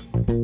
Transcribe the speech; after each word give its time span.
Thank 0.00 0.30
you. 0.30 0.39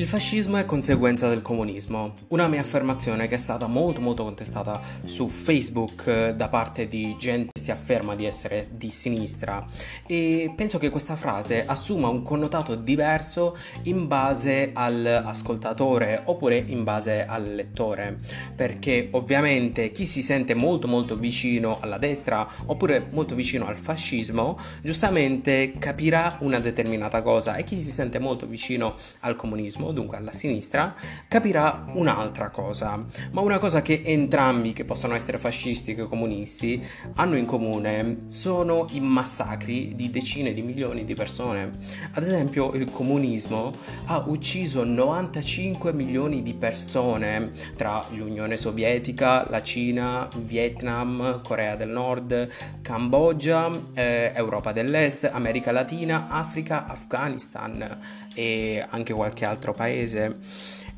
Il 0.00 0.06
fascismo 0.06 0.56
è 0.56 0.64
conseguenza 0.64 1.28
del 1.28 1.42
comunismo, 1.42 2.14
una 2.28 2.48
mia 2.48 2.62
affermazione 2.62 3.28
che 3.28 3.34
è 3.34 3.38
stata 3.38 3.66
molto 3.66 4.00
molto 4.00 4.24
contestata 4.24 4.80
su 5.04 5.28
Facebook 5.28 6.06
eh, 6.06 6.34
da 6.34 6.48
parte 6.48 6.88
di 6.88 7.16
gente 7.18 7.50
che 7.52 7.60
si 7.60 7.70
afferma 7.70 8.14
di 8.14 8.24
essere 8.24 8.68
di 8.70 8.88
sinistra. 8.88 9.62
E 10.06 10.54
penso 10.56 10.78
che 10.78 10.88
questa 10.88 11.16
frase 11.16 11.66
assuma 11.66 12.08
un 12.08 12.22
connotato 12.22 12.76
diverso 12.76 13.58
in 13.82 14.06
base 14.06 14.70
all'ascoltatore 14.72 16.22
oppure 16.24 16.56
in 16.56 16.82
base 16.82 17.26
al 17.26 17.54
lettore, 17.54 18.20
perché 18.56 19.08
ovviamente 19.10 19.92
chi 19.92 20.06
si 20.06 20.22
sente 20.22 20.54
molto 20.54 20.88
molto 20.88 21.14
vicino 21.14 21.76
alla 21.78 21.98
destra 21.98 22.48
oppure 22.64 23.08
molto 23.10 23.34
vicino 23.34 23.66
al 23.66 23.76
fascismo 23.76 24.58
giustamente 24.80 25.74
capirà 25.78 26.38
una 26.40 26.58
determinata 26.58 27.20
cosa. 27.20 27.56
E 27.56 27.64
chi 27.64 27.76
si 27.76 27.90
sente 27.90 28.18
molto 28.18 28.46
vicino 28.46 28.94
al 29.20 29.36
comunismo 29.36 29.88
dunque 29.92 30.16
alla 30.16 30.32
sinistra, 30.32 30.94
capirà 31.28 31.86
un'altra 31.94 32.50
cosa, 32.50 33.04
ma 33.32 33.40
una 33.40 33.58
cosa 33.58 33.82
che 33.82 34.02
entrambi, 34.04 34.72
che 34.72 34.84
possono 34.84 35.14
essere 35.14 35.38
fascisti 35.38 35.94
che 35.94 36.06
comunisti, 36.06 36.84
hanno 37.14 37.36
in 37.36 37.46
comune 37.46 38.24
sono 38.28 38.86
i 38.90 39.00
massacri 39.00 39.94
di 39.94 40.10
decine 40.10 40.52
di 40.52 40.62
milioni 40.62 41.04
di 41.04 41.14
persone. 41.14 41.70
Ad 42.12 42.22
esempio 42.22 42.72
il 42.72 42.90
comunismo 42.90 43.72
ha 44.06 44.22
ucciso 44.26 44.84
95 44.84 45.92
milioni 45.92 46.42
di 46.42 46.54
persone 46.54 47.52
tra 47.76 48.06
l'Unione 48.10 48.56
Sovietica, 48.56 49.48
la 49.48 49.62
Cina, 49.62 50.28
Vietnam, 50.36 51.42
Corea 51.42 51.76
del 51.76 51.88
Nord, 51.88 52.48
Cambogia, 52.82 53.70
eh, 53.94 54.32
Europa 54.34 54.72
dell'Est, 54.72 55.28
America 55.32 55.72
Latina, 55.72 56.28
Africa, 56.28 56.86
Afghanistan 56.86 57.98
e 58.34 58.84
anche 58.88 59.12
qualche 59.12 59.44
altro 59.44 59.72
paese. 59.72 60.38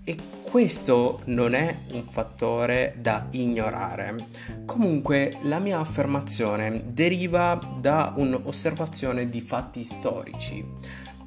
E 0.05 0.17
questo 0.43 1.21
non 1.27 1.55
è 1.55 1.75
un 1.93 2.03
fattore 2.03 2.95
da 2.99 3.29
ignorare. 3.31 4.17
Comunque 4.67 5.39
la 5.43 5.61
mia 5.61 5.79
affermazione 5.79 6.83
deriva 6.89 7.59
da 7.81 8.13
un'osservazione 8.17 9.31
di 9.31 9.41
fatti 9.41 9.85
storici. 9.85 10.63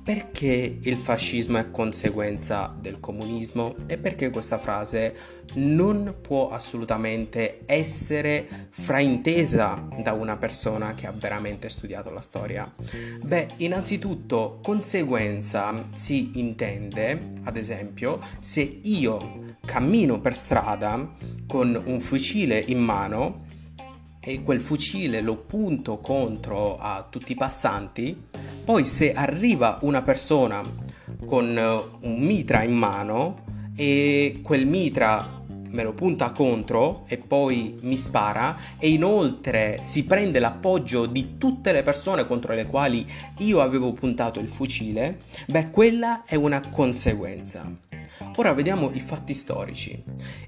Perché 0.06 0.78
il 0.81 0.98
fascismo 0.98 1.58
è 1.58 1.72
conseguenza 1.72 2.72
del 2.80 3.00
comunismo 3.00 3.73
e 3.88 3.98
perché 3.98 4.30
questa 4.30 4.59
frase 4.59 5.16
non 5.56 6.17
può 6.22 6.52
assolutamente 6.52 7.61
essere 7.66 8.67
fraintesa 8.70 9.88
da 10.03 10.14
una 10.14 10.38
persona 10.38 10.94
che 10.94 11.08
ha 11.08 11.11
veramente 11.11 11.70
studiato 11.70 12.11
la 12.11 12.22
storia? 12.22 12.72
Beh, 13.23 13.48
innanzitutto 13.58 14.59
conseguenza 14.61 15.73
si 15.95 16.33
intende, 16.39 17.39
ad 17.42 17.58
esempio, 17.58 18.20
se 18.39 18.61
io 18.83 19.56
cammino 19.66 20.22
per 20.22 20.36
strada 20.36 21.16
con 21.48 21.81
un 21.83 22.00
fucile 22.00 22.64
in 22.67 22.78
mano 22.78 23.45
e 24.20 24.44
quel 24.44 24.59
fucile 24.59 25.22
lo 25.22 25.38
punto 25.38 25.98
contro 25.98 26.78
a 26.78 27.08
tutti 27.09 27.31
i 27.31 27.36
passanti, 27.36 28.22
poi 28.66 28.83
se 28.83 29.13
arriva 29.13 29.77
una 29.81 30.02
persona 30.02 30.61
con 31.23 31.55
eh, 31.55 32.08
un 32.08 32.19
mitra 32.19 32.63
in 32.63 32.73
mano 32.73 33.44
e 33.75 34.39
quel 34.41 34.66
mitra 34.66 35.44
me 35.69 35.83
lo 35.83 35.94
punta 35.94 36.31
contro 36.31 37.03
e 37.08 37.17
poi 37.17 37.77
mi 37.81 37.97
spara 37.97 38.58
e 38.80 38.89
inoltre 38.89 39.80
si 39.81 40.03
prende 40.05 40.39
l'appoggio 40.39 41.05
di 41.05 41.38
tutte 41.38 41.73
le 41.73 41.83
persone 41.83 42.25
contro 42.25 42.55
le 42.55 42.66
quali 42.66 43.05
io 43.39 43.61
avevo 43.61 43.93
puntato 43.93 44.39
il 44.39 44.47
fucile, 44.47 45.19
beh 45.47 45.69
quella 45.69 46.23
è 46.25 46.36
una 46.36 46.61
conseguenza. 46.71 47.71
Ora 48.38 48.53
vediamo 48.53 48.89
i 48.93 48.99
fatti 48.99 49.33
storici. 49.33 50.02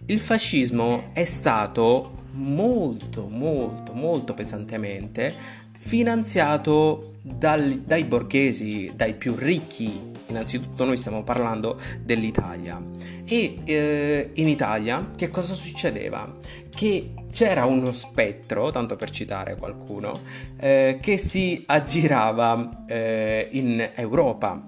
Il 0.06 0.20
fascismo 0.20 1.10
è 1.14 1.26
stato 1.26 2.26
molto, 2.38 3.28
molto, 3.28 3.94
molto 3.94 4.34
pesantemente 4.34 5.66
finanziato 5.88 7.14
dal, 7.22 7.80
dai 7.80 8.04
borghesi, 8.04 8.92
dai 8.94 9.14
più 9.14 9.36
ricchi. 9.38 10.16
Innanzitutto 10.28 10.84
noi 10.84 10.98
stiamo 10.98 11.24
parlando 11.24 11.80
dell'Italia. 12.04 12.78
E 13.24 13.60
eh, 13.64 14.32
in 14.34 14.50
Italia 14.50 15.12
che 15.16 15.30
cosa 15.30 15.54
succedeva? 15.54 16.36
Che 16.70 17.14
c'era 17.32 17.64
uno 17.64 17.94
spettro, 17.94 18.70
tanto 18.70 18.98
per 18.98 19.12
citare 19.12 19.56
qualcuno, 19.56 20.20
eh, 20.58 20.98
che 21.02 21.18
si 21.18 21.64
aggirava 21.66 22.84
eh, 22.86 23.48
in 23.52 23.92
Europa 23.96 24.68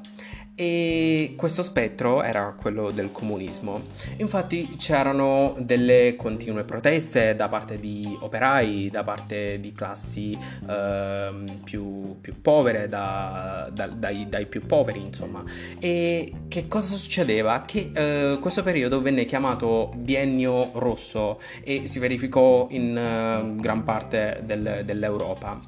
e 0.60 1.36
questo 1.38 1.64
spettro 1.64 2.22
era 2.22 2.54
quello 2.60 2.92
del 2.92 3.14
comunismo. 3.14 3.82
Infatti 4.18 4.76
c'erano 4.76 5.56
delle 5.58 6.18
continue 6.18 6.66
proteste 6.66 7.34
da 7.34 7.48
parte 7.48 7.80
di 7.80 8.18
operai, 8.20 8.90
da 8.92 9.06
parte 9.06 9.62
di 9.62 9.72
classi 9.72 10.38
eh, 10.68 11.30
più, 11.64 12.20
più, 12.20 12.42
povere, 12.42 12.90
da, 12.90 13.70
da, 13.72 13.88
dai, 13.88 14.28
dai, 14.28 14.48
più 14.48 14.66
poveri 14.66 15.00
insomma. 15.00 15.46
E 15.80 16.34
che 16.50 16.68
cosa 16.68 16.94
succedeva? 16.98 17.64
Che 17.66 17.92
eh, 17.94 18.38
questo 18.42 18.62
periodo 18.62 19.00
venne 19.00 19.24
chiamato 19.24 19.94
biennio 19.96 20.72
rosso 20.74 21.40
e 21.64 21.88
si 21.88 22.00
verificò 22.00 22.68
in 22.72 22.98
eh, 22.98 23.62
gran 23.62 23.86
parte 23.86 24.42
del, 24.44 24.82
dell'Europa. 24.84 25.62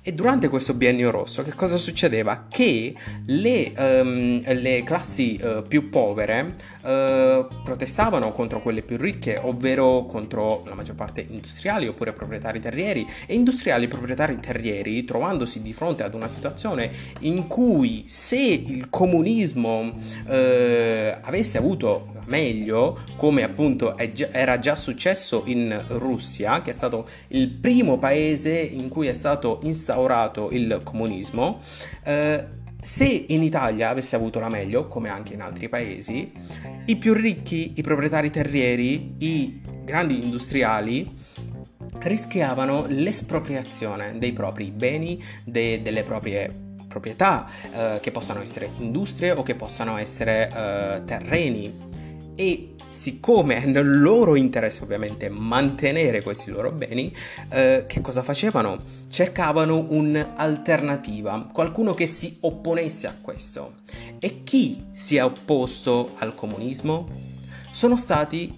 E 0.00 0.12
durante 0.12 0.48
questo 0.48 0.74
biennio 0.74 1.10
rosso 1.10 1.42
che 1.42 1.54
cosa 1.54 1.76
succedeva? 1.76 2.46
Che 2.48 2.94
le, 3.26 3.72
um, 3.76 4.42
le 4.44 4.82
classi 4.84 5.38
uh, 5.42 5.62
più 5.66 5.90
povere 5.90 6.54
uh, 6.82 7.62
protestavano 7.64 8.32
contro 8.32 8.62
quelle 8.62 8.82
più 8.82 8.96
ricche, 8.96 9.38
ovvero 9.42 10.06
contro 10.06 10.62
la 10.66 10.74
maggior 10.74 10.94
parte 10.94 11.26
industriali 11.28 11.88
oppure 11.88 12.12
proprietari 12.12 12.60
terrieri 12.60 13.06
e 13.26 13.34
industriali 13.34 13.88
proprietari 13.88 14.38
terrieri 14.38 15.04
trovandosi 15.04 15.62
di 15.62 15.72
fronte 15.72 16.04
ad 16.04 16.14
una 16.14 16.28
situazione 16.28 16.90
in 17.20 17.46
cui 17.48 18.04
se 18.06 18.38
il 18.38 18.88
comunismo 18.90 19.80
uh, 19.80 19.94
avesse 20.26 21.58
avuto 21.58 22.16
meglio, 22.26 22.98
come 23.16 23.42
appunto 23.42 23.96
già, 24.12 24.28
era 24.30 24.58
già 24.58 24.76
successo 24.76 25.42
in 25.46 25.84
Russia, 25.88 26.62
che 26.62 26.70
è 26.70 26.74
stato 26.74 27.08
il 27.28 27.48
primo 27.48 27.98
paese 27.98 28.50
in 28.50 28.88
cui 28.88 29.06
è 29.08 29.12
stato 29.12 29.58
instaurato 29.62 29.87
il 30.50 30.80
comunismo, 30.82 31.60
eh, 32.04 32.46
se 32.80 33.04
in 33.04 33.42
Italia 33.42 33.88
avesse 33.88 34.14
avuto 34.14 34.38
la 34.38 34.48
meglio, 34.48 34.86
come 34.86 35.08
anche 35.08 35.34
in 35.34 35.40
altri 35.40 35.68
paesi, 35.68 36.32
i 36.86 36.96
più 36.96 37.12
ricchi, 37.12 37.72
i 37.76 37.82
proprietari 37.82 38.30
terrieri, 38.30 39.16
i 39.18 39.60
grandi 39.84 40.22
industriali 40.22 41.08
rischiavano 42.00 42.86
l'espropriazione 42.86 44.18
dei 44.18 44.32
propri 44.32 44.70
beni, 44.70 45.22
de- 45.44 45.82
delle 45.82 46.04
proprie 46.04 46.66
proprietà, 46.88 47.46
eh, 47.72 47.98
che 48.00 48.10
possano 48.10 48.40
essere 48.40 48.70
industrie 48.78 49.32
o 49.32 49.42
che 49.42 49.54
possano 49.54 49.98
essere 49.98 50.48
eh, 50.48 51.02
terreni 51.04 51.86
e 52.38 52.74
siccome 52.88 53.56
è 53.56 53.66
nel 53.66 54.00
loro 54.00 54.36
interesse 54.36 54.84
ovviamente 54.84 55.28
mantenere 55.28 56.22
questi 56.22 56.52
loro 56.52 56.70
beni, 56.70 57.12
eh, 57.48 57.84
che 57.88 58.00
cosa 58.00 58.22
facevano? 58.22 58.78
Cercavano 59.10 59.86
un'alternativa, 59.88 61.48
qualcuno 61.52 61.94
che 61.94 62.06
si 62.06 62.36
opponesse 62.40 63.08
a 63.08 63.16
questo. 63.20 63.78
E 64.20 64.44
chi 64.44 64.84
si 64.92 65.16
è 65.16 65.24
opposto 65.24 66.12
al 66.18 66.36
comunismo? 66.36 67.08
Sono 67.72 67.96
stati 67.96 68.57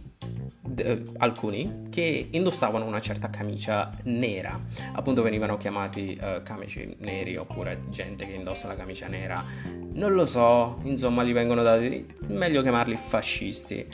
d- 0.73 1.13
alcuni 1.19 1.89
che 1.91 2.29
indossavano 2.31 2.85
una 2.85 3.01
certa 3.01 3.31
camicia 3.31 3.91
nera, 4.05 4.59
appunto 4.93 5.23
venivano 5.23 5.57
chiamati 5.57 6.19
uh, 6.21 6.43
camici 6.43 6.97
neri 7.01 7.37
oppure 7.37 7.81
gente 7.89 8.27
che 8.27 8.33
indossa 8.33 8.69
la 8.69 8.77
camicia 8.77 9.07
nera. 9.07 9.45
Non 9.93 10.15
lo 10.15 10.27
so, 10.27 10.79
insomma, 10.85 11.25
gli 11.25 11.33
vengono 11.33 11.63
dati 11.63 12.07
meglio 12.29 12.63
chiamarli 12.63 12.97
fascisti. 12.97 13.87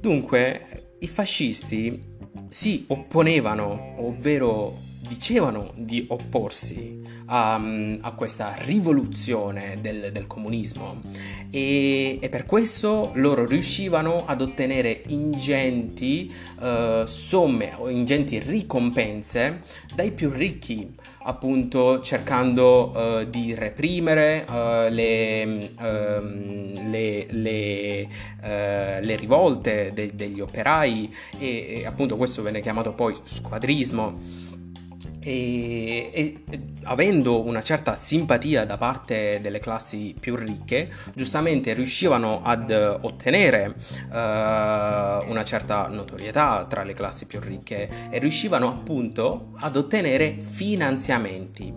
Dunque, 0.00 0.94
i 0.98 1.08
fascisti 1.08 2.08
si 2.48 2.84
opponevano, 2.88 3.94
ovvero 3.98 4.88
dicevano 5.10 5.72
di 5.74 6.04
opporsi 6.08 7.02
a, 7.26 7.60
a 8.00 8.12
questa 8.12 8.54
rivoluzione 8.58 9.78
del, 9.80 10.10
del 10.12 10.28
comunismo. 10.28 11.00
E, 11.50 12.18
e, 12.20 12.28
per 12.28 12.46
questo 12.46 13.10
loro 13.14 13.44
riuscivano 13.44 14.22
ad 14.24 14.40
ottenere 14.40 15.02
ingenti 15.08 16.32
uh, 16.60 17.04
somme 17.04 17.72
o 17.76 17.88
ingenti 17.88 18.38
ricompense 18.38 19.62
dai 19.92 20.12
più 20.12 20.30
ricchi 20.30 20.94
appunto 21.22 22.00
cercando 22.00 22.92
uh, 22.94 23.24
di 23.28 23.52
reprimere 23.54 24.46
uh, 24.48 24.92
le, 24.92 25.72
uh, 25.76 26.88
le, 26.88 27.26
le, 27.30 28.08
le, 29.00 29.16
rivolte 29.16 29.90
de- 29.92 30.10
degli 30.14 30.40
operai 30.40 31.12
e, 31.36 31.80
e 31.80 31.86
appunto 31.86 32.16
questo 32.16 32.42
venne 32.42 32.60
chiamato 32.60 32.92
poi 32.92 33.14
squadrismo 33.22 34.49
e, 35.20 36.10
e, 36.12 36.60
avendo 36.84 37.44
una 37.46 37.62
certa 37.62 37.94
simpatia 37.94 38.64
da 38.64 38.76
parte 38.76 39.38
delle 39.42 39.58
classi 39.58 40.14
più 40.18 40.34
ricche, 40.34 40.90
giustamente 41.14 41.74
riuscivano 41.74 42.42
ad 42.42 42.70
ottenere 42.70 43.74
uh, 44.08 44.12
una 44.12 45.44
certa 45.44 45.86
notorietà 45.88 46.66
tra 46.68 46.82
le 46.82 46.94
classi 46.94 47.26
più 47.26 47.40
ricche 47.40 47.88
e 48.10 48.18
riuscivano 48.18 48.68
appunto 48.68 49.52
ad 49.58 49.76
ottenere 49.76 50.36
finanziamenti. 50.40 51.72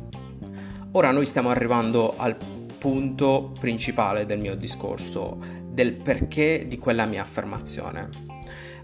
Ora 0.92 1.12
noi 1.12 1.26
stiamo 1.26 1.50
arrivando 1.50 2.14
al 2.18 2.38
punto 2.78 3.52
principale 3.60 4.26
del 4.26 4.40
mio 4.40 4.56
discorso, 4.56 5.38
del 5.66 5.94
perché 5.94 6.66
di 6.68 6.78
quella 6.78 7.06
mia 7.06 7.22
affermazione. 7.22 8.33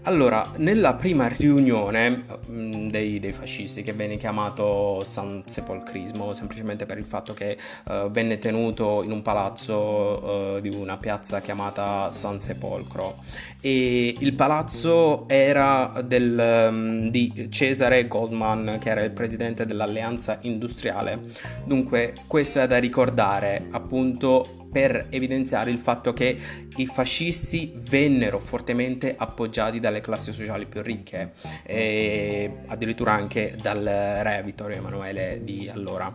Allora, 0.04 0.50
nella 0.56 0.94
prima 0.94 1.28
riunione 1.28 2.24
mm, 2.50 2.88
dei, 2.88 3.18
dei, 3.18 3.32
fascisti, 3.32 3.82
che 3.82 3.92
venne 3.92 4.16
chiamato 4.16 5.04
San 5.04 5.42
Sepolcrismo, 5.44 6.32
semplicemente 6.32 6.86
per 6.86 6.96
il 6.96 7.04
fatto 7.04 7.34
che 7.34 7.58
uh, 7.84 8.10
venne 8.10 8.38
tenuto 8.38 9.02
in 9.02 9.12
un 9.12 9.20
palazzo 9.20 10.56
uh, 10.56 10.60
di 10.60 10.70
una 10.70 10.96
piazza 10.96 11.42
chiamata 11.42 12.10
San 12.10 12.40
Sepolcro, 12.40 13.16
e 13.60 14.16
il 14.18 14.32
palazzo 14.32 15.28
era 15.28 16.00
del, 16.02 16.68
um, 16.70 17.10
di 17.10 17.48
Cesare 17.50 18.08
Goldman, 18.08 18.78
che 18.80 18.88
era 18.88 19.02
il 19.02 19.10
presidente 19.10 19.66
dell'alleanza 19.66 20.38
industriale. 20.42 21.20
Dunque, 21.64 22.14
questo 22.26 22.60
è 22.60 22.66
da 22.66 22.78
ricordare 22.78 23.66
appunto 23.70 24.59
per 24.70 25.06
evidenziare 25.10 25.70
il 25.70 25.78
fatto 25.78 26.12
che 26.12 26.38
i 26.76 26.86
fascisti 26.86 27.72
vennero 27.76 28.38
fortemente 28.38 29.14
appoggiati 29.16 29.80
dalle 29.80 30.00
classi 30.00 30.32
sociali 30.32 30.66
più 30.66 30.82
ricche 30.82 31.32
e 31.64 32.58
addirittura 32.66 33.12
anche 33.12 33.56
dal 33.60 33.82
re 33.82 34.42
Vittorio 34.44 34.76
Emanuele 34.76 35.40
di 35.42 35.68
allora. 35.68 36.12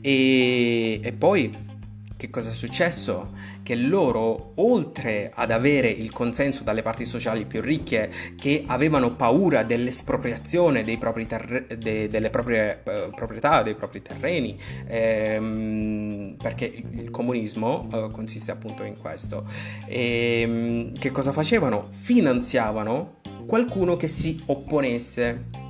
E, 0.00 1.00
e 1.02 1.12
poi 1.12 1.76
che 2.18 2.30
cosa 2.30 2.50
è 2.50 2.52
successo? 2.52 3.30
Che 3.62 3.76
loro, 3.76 4.54
oltre 4.56 5.30
ad 5.32 5.52
avere 5.52 5.88
il 5.88 6.12
consenso 6.12 6.64
dalle 6.64 6.82
parti 6.82 7.04
sociali 7.04 7.46
più 7.46 7.60
ricche, 7.60 8.10
che 8.36 8.64
avevano 8.66 9.14
paura 9.14 9.62
dell'espropriazione 9.62 10.84
terre- 11.28 11.66
de- 11.78 12.08
delle 12.08 12.30
proprie 12.30 12.82
eh, 12.82 13.10
proprietà, 13.14 13.62
dei 13.62 13.76
propri 13.76 14.02
terreni, 14.02 14.58
ehm, 14.88 16.34
perché 16.42 16.64
il 16.90 17.10
comunismo 17.12 17.86
eh, 17.92 18.08
consiste 18.10 18.50
appunto 18.50 18.82
in 18.82 18.98
questo, 18.98 19.46
e, 19.86 20.40
ehm, 20.40 20.98
che 20.98 21.12
cosa 21.12 21.30
facevano? 21.30 21.86
Finanziavano 21.88 23.20
qualcuno 23.46 23.96
che 23.96 24.08
si 24.08 24.42
opponesse 24.46 25.66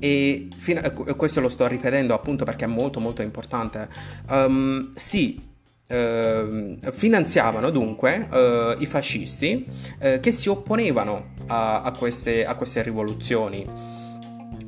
e 0.00 0.48
fino, 0.56 0.80
questo 1.14 1.40
lo 1.40 1.48
sto 1.48 1.68
ripetendo 1.68 2.12
appunto 2.12 2.44
perché 2.44 2.64
è 2.64 2.68
molto 2.68 2.98
molto 2.98 3.22
importante. 3.22 3.88
Um, 4.28 4.92
sì, 4.96 5.50
Uh, 5.92 6.78
finanziavano 6.90 7.68
dunque 7.68 8.26
uh, 8.30 8.80
i 8.80 8.86
fascisti 8.86 9.66
uh, 10.00 10.20
che 10.20 10.32
si 10.32 10.48
opponevano 10.48 11.34
a, 11.48 11.82
a, 11.82 11.90
queste, 11.90 12.46
a 12.46 12.54
queste 12.54 12.82
rivoluzioni 12.82 13.66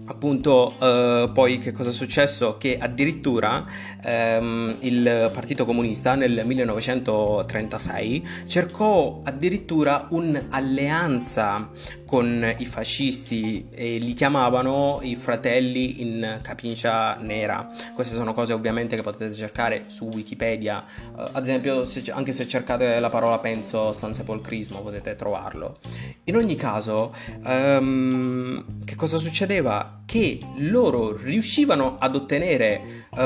appunto 0.06 0.74
uh, 0.78 1.32
poi 1.32 1.58
che 1.58 1.72
cosa 1.72 1.90
è 1.90 1.92
successo? 1.92 2.56
Che 2.58 2.76
addirittura 2.78 3.64
um, 4.04 4.76
il 4.80 5.30
Partito 5.32 5.64
Comunista 5.64 6.14
nel 6.14 6.42
1936 6.44 8.28
cercò 8.46 9.20
addirittura 9.24 10.06
un'alleanza 10.10 11.70
con 12.14 12.54
i 12.58 12.64
fascisti 12.64 13.66
e 13.72 13.98
li 13.98 14.12
chiamavano 14.12 15.00
i 15.02 15.16
fratelli 15.16 16.00
in 16.00 16.38
camicia 16.42 17.16
nera. 17.16 17.68
Queste 17.92 18.14
sono 18.14 18.32
cose 18.34 18.52
ovviamente 18.52 18.94
che 18.94 19.02
potete 19.02 19.34
cercare 19.34 19.86
su 19.88 20.04
Wikipedia, 20.04 20.84
uh, 21.16 21.30
ad 21.32 21.42
esempio 21.42 21.84
se, 21.84 22.04
anche 22.12 22.30
se 22.30 22.46
cercate 22.46 23.00
la 23.00 23.08
parola 23.08 23.40
penso 23.40 23.92
San 23.92 24.14
Sepolcrismo 24.14 24.80
potete 24.80 25.16
trovarlo. 25.16 25.78
In 26.26 26.36
ogni 26.36 26.54
caso, 26.54 27.12
um, 27.44 28.84
che 28.84 28.94
cosa 28.94 29.18
succedeva? 29.18 30.02
Che 30.06 30.38
loro 30.58 31.16
riuscivano 31.16 31.96
ad 31.98 32.14
ottenere 32.14 33.06
uh, 33.10 33.18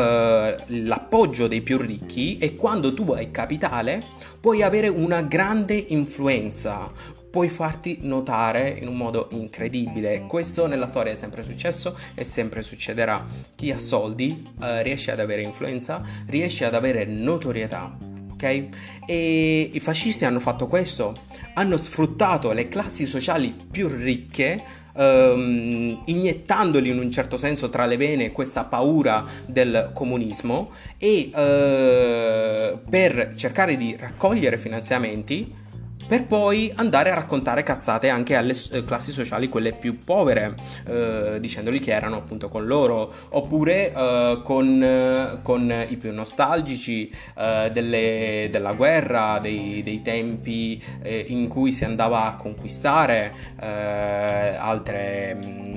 l'appoggio 0.66 1.46
dei 1.46 1.60
più 1.60 1.76
ricchi 1.76 2.38
e 2.38 2.54
quando 2.54 2.94
tu 2.94 3.12
hai 3.12 3.30
capitale 3.30 4.02
puoi 4.40 4.62
avere 4.62 4.88
una 4.88 5.20
grande 5.20 5.74
influenza, 5.74 6.90
puoi 7.30 7.48
farti 7.48 7.98
notare 8.02 8.76
in 8.80 8.88
un 8.88 8.96
modo 8.96 9.28
incredibile. 9.32 10.24
Questo 10.26 10.66
nella 10.66 10.86
storia 10.86 11.12
è 11.12 11.16
sempre 11.16 11.42
successo 11.42 11.96
e 12.14 12.24
sempre 12.24 12.62
succederà. 12.62 13.24
Chi 13.54 13.70
ha 13.70 13.78
soldi 13.78 14.46
uh, 14.58 14.64
riesce 14.82 15.10
ad 15.10 15.20
avere 15.20 15.42
influenza, 15.42 16.02
riesce 16.26 16.64
ad 16.64 16.74
avere 16.74 17.04
notorietà. 17.04 17.96
Ok? 18.32 18.68
E 19.06 19.70
i 19.72 19.80
fascisti 19.80 20.24
hanno 20.24 20.40
fatto 20.40 20.68
questo, 20.68 21.12
hanno 21.54 21.76
sfruttato 21.76 22.52
le 22.52 22.68
classi 22.68 23.04
sociali 23.04 23.54
più 23.68 23.88
ricche 23.88 24.62
um, 24.98 26.02
iniettandoli 26.04 26.88
in 26.90 26.98
un 26.98 27.10
certo 27.10 27.36
senso 27.36 27.68
tra 27.68 27.86
le 27.86 27.96
vene 27.96 28.32
questa 28.32 28.64
paura 28.64 29.24
del 29.46 29.90
comunismo 29.92 30.70
e 30.98 31.30
uh, 31.32 32.78
per 32.88 33.32
cercare 33.34 33.76
di 33.76 33.96
raccogliere 33.98 34.58
finanziamenti 34.58 35.66
per 36.08 36.24
poi 36.24 36.72
andare 36.76 37.10
a 37.10 37.14
raccontare 37.14 37.62
cazzate 37.62 38.08
anche 38.08 38.34
alle 38.34 38.56
eh, 38.70 38.82
classi 38.84 39.12
sociali, 39.12 39.48
quelle 39.48 39.74
più 39.74 39.98
povere, 39.98 40.54
eh, 40.86 41.36
dicendogli 41.38 41.80
che 41.80 41.92
erano 41.92 42.16
appunto 42.16 42.48
con 42.48 42.66
loro, 42.66 43.12
oppure 43.28 43.92
eh, 43.92 44.40
con, 44.42 45.40
con, 45.42 45.84
i 45.86 45.96
più 45.96 46.12
nostalgici 46.12 47.12
eh, 47.36 47.70
delle, 47.72 48.48
della 48.50 48.72
guerra, 48.72 49.38
dei, 49.38 49.82
dei 49.82 50.00
tempi 50.00 50.82
eh, 51.02 51.26
in 51.28 51.46
cui 51.46 51.72
si 51.72 51.84
andava 51.84 52.24
a 52.24 52.36
conquistare 52.36 53.34
eh, 53.60 54.56
altre... 54.58 55.34
Mh, 55.34 55.46
mm, 55.46 55.76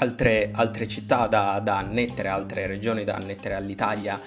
Altre, 0.00 0.48
altre, 0.54 0.88
città 0.88 1.26
da, 1.26 1.60
da, 1.62 1.76
annettere, 1.76 2.28
altre 2.28 2.66
regioni 2.66 3.04
da 3.04 3.16
annettere 3.16 3.54
all'Italia, 3.54 4.18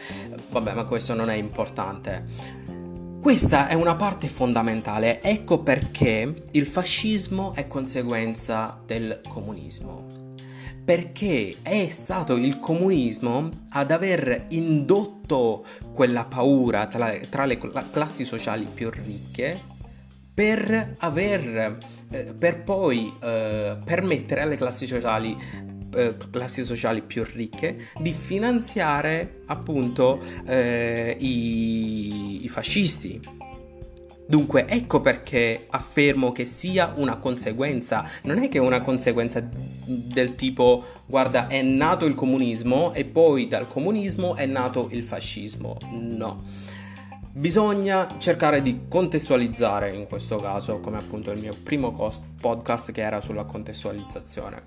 vabbè, 0.52 0.74
ma 0.74 0.84
questo 0.84 1.16
non 1.16 1.32
è 1.32 1.34
importante. 1.34 2.63
Questa 3.24 3.70
è 3.70 3.74
una 3.74 3.96
parte 3.96 4.28
fondamentale, 4.28 5.22
ecco 5.22 5.60
perché 5.60 6.44
il 6.52 6.66
fascismo 6.66 7.54
è 7.54 7.68
conseguenza 7.68 8.78
del 8.86 9.22
comunismo. 9.26 10.08
Perché 10.84 11.56
è 11.62 11.88
stato 11.90 12.36
il 12.36 12.60
comunismo 12.60 13.50
ad 13.70 13.92
aver 13.92 14.48
indotto 14.50 15.64
quella 15.94 16.26
paura 16.26 16.86
tra, 16.88 17.16
tra 17.30 17.46
le 17.46 17.58
classi 17.58 18.26
sociali 18.26 18.66
più 18.66 18.90
ricche 18.90 19.72
per, 20.34 20.96
aver, 20.98 21.78
eh, 22.10 22.34
per 22.38 22.64
poi 22.64 23.14
eh, 23.22 23.78
permettere 23.86 24.42
alle 24.42 24.58
classi 24.58 24.86
sociali 24.86 25.38
eh, 25.96 26.16
classi 26.32 26.64
sociali 26.64 27.02
più 27.02 27.24
ricche 27.24 27.88
di 28.00 28.14
finanziare 28.14 29.42
appunto 29.46 30.22
eh, 30.46 31.16
i, 31.20 32.44
i 32.44 32.50
fascisti. 32.50 33.20
Dunque, 34.26 34.66
ecco 34.68 35.02
perché 35.02 35.66
affermo 35.70 36.32
che 36.32 36.46
sia 36.46 36.94
una 36.96 37.18
conseguenza, 37.18 38.10
non 38.24 38.40
è 38.40 38.48
che 38.48 38.58
è 38.58 38.62
una 38.62 38.82
conseguenza 38.82 39.48
del 39.86 40.36
tipo, 40.36 40.86
guarda, 41.06 41.48
è 41.48 41.62
nato 41.62 42.06
il 42.06 42.16
comunismo 42.16 42.94
e 42.94 43.04
poi 43.04 43.48
dal 43.48 43.68
comunismo 43.68 44.36
è 44.36 44.46
nato 44.46 44.88
il 44.92 45.04
fascismo. 45.04 45.78
No 45.92 46.63
Bisogna 47.36 48.20
cercare 48.20 48.62
di 48.62 48.82
contestualizzare 48.88 49.92
in 49.92 50.06
questo 50.06 50.36
caso, 50.36 50.80
come 50.80 50.98
appunto 50.98 51.32
il 51.32 51.40
mio 51.40 51.56
primo 51.64 51.92
podcast 52.40 52.92
che 52.92 53.02
era 53.02 53.22
sulla 53.22 53.44
contestualizzazione. 53.44 54.62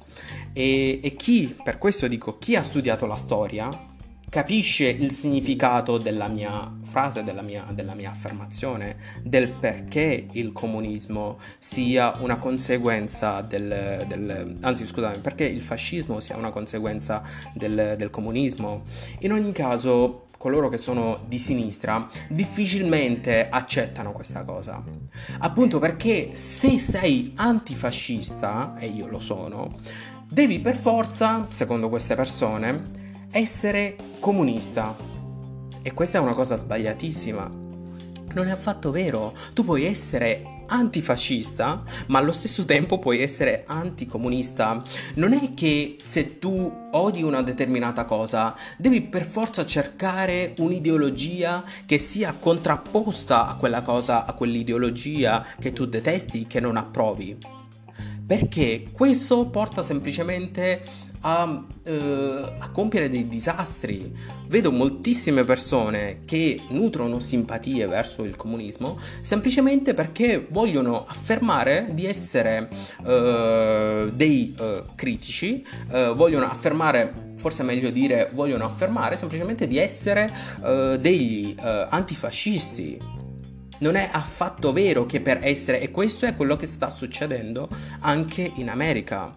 E, 0.53 0.99
e 1.01 1.15
chi, 1.15 1.57
per 1.63 1.79
questo 1.79 2.09
dico, 2.09 2.39
chi 2.39 2.57
ha 2.57 2.65
studiato 2.65 3.07
la 3.07 3.15
storia 3.15 3.95
capisce 4.29 4.89
il 4.89 5.13
significato 5.13 5.99
della 5.99 6.29
mia 6.29 6.73
frase, 6.83 7.23
della 7.23 7.43
mia, 7.43 7.67
della 7.71 7.95
mia, 7.95 8.11
affermazione, 8.11 8.97
del 9.23 9.49
perché 9.49 10.27
il 10.33 10.53
comunismo 10.53 11.39
sia 11.59 12.17
una 12.21 12.37
conseguenza 12.37 13.41
del, 13.41 14.05
del 14.07 14.57
anzi 14.61 14.87
scusate, 14.87 15.19
perché 15.19 15.45
il 15.45 15.63
fascismo 15.63 16.21
sia 16.21 16.37
una 16.37 16.51
conseguenza 16.51 17.23
del, 17.55 17.95
del 17.97 18.11
comunismo. 18.11 18.83
In 19.21 19.33
ogni 19.33 19.53
caso 19.53 20.25
coloro 20.39 20.69
che 20.69 20.77
sono 20.77 21.25
di 21.27 21.39
sinistra 21.39 22.07
difficilmente 22.29 23.49
accettano 23.49 24.13
questa 24.13 24.45
cosa. 24.45 24.83
Appunto 25.39 25.79
perché 25.79 26.35
se 26.35 26.79
sei 26.79 27.33
antifascista, 27.37 28.77
e 28.79 28.87
io 28.87 29.07
lo 29.07 29.19
sono, 29.19 29.79
devi 30.29 30.61
per 30.61 30.77
forza, 30.77 31.47
secondo 31.49 31.89
queste 31.89 32.15
persone, 32.15 33.05
essere 33.37 33.97
comunista. 34.19 34.97
E 35.83 35.93
questa 35.93 36.17
è 36.17 36.21
una 36.23 36.33
cosa 36.33 36.57
sbagliatissima. 36.57 37.65
Non 38.33 38.49
è 38.49 38.51
affatto 38.51 38.91
vero. 38.91 39.35
Tu 39.53 39.63
puoi 39.63 39.85
essere 39.85 40.63
antifascista, 40.67 41.85
ma 42.07 42.19
allo 42.19 42.33
stesso 42.33 42.65
tempo 42.65 42.99
puoi 42.99 43.21
essere 43.21 43.65
anticomunista. 43.67 44.83
Non 45.17 45.35
è 45.35 45.53
che 45.53 45.97
se 46.01 46.39
tu 46.39 46.89
odi 46.91 47.23
una 47.23 47.43
determinata 47.43 48.07
cosa, 48.07 48.55
devi 48.79 49.03
per 49.03 49.27
forza 49.27 49.67
cercare 49.67 50.55
un'ideologia 50.57 51.63
che 51.85 51.99
sia 51.99 52.35
contrapposta 52.41 53.49
a 53.49 53.57
quella 53.57 53.83
cosa, 53.83 54.25
a 54.25 54.33
quell'ideologia 54.33 55.45
che 55.61 55.75
tu 55.75 55.85
detesti, 55.85 56.47
che 56.47 56.61
non 56.61 56.79
approvi. 56.79 57.37
Perché 58.27 58.89
questo 58.91 59.45
porta 59.45 59.85
semplicemente 59.85 60.83
a, 61.21 61.65
eh, 61.83 62.53
a, 62.59 62.71
compiere 62.71 63.09
dei 63.09 63.29
disastri. 63.29 64.13
Vedo 64.47 64.71
moltissime 64.71 65.45
persone 65.45 66.21
che 66.25 66.61
nutrono 66.69 67.21
simpatie 67.21 67.87
verso 67.87 68.25
il 68.25 68.37
comunismo 68.37 68.99
semplicemente 69.21 69.95
perché 69.95 70.47
vogliono 70.49 71.05
affermare 71.07 71.89
di 71.93 72.07
essere 72.07 72.69
eh, 73.05 74.11
dei 74.13 74.55
eh, 74.59 74.85
critici, 74.95 75.65
eh, 75.91 76.13
vogliono 76.15 76.47
affermare, 76.47 77.33
forse 77.37 77.63
è 77.63 77.65
meglio 77.65 77.91
dire, 77.91 78.31
vogliono 78.33 78.65
affermare 78.65 79.17
semplicemente 79.17 79.67
di 79.67 79.79
essere 79.79 80.33
eh, 80.65 80.97
degli 81.01 81.55
eh, 81.59 81.87
antifascisti. 81.91 83.15
Non 83.79 83.95
è 83.95 84.09
affatto 84.11 84.73
vero 84.73 85.05
che 85.05 85.21
per 85.21 85.41
essere, 85.43 85.81
e 85.81 85.91
questo 85.91 86.25
è 86.25 86.35
quello 86.35 86.57
che 86.57 86.67
sta 86.67 86.89
succedendo 86.89 87.69
anche 88.01 88.51
in 88.57 88.71
America 88.71 89.35